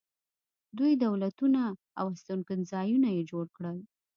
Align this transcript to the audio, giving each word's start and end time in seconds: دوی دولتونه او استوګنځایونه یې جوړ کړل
دوی 0.77 0.93
دولتونه 1.05 1.61
او 1.99 2.05
استوګنځایونه 2.15 3.09
یې 3.15 3.21
جوړ 3.31 3.45
کړل 3.55 3.77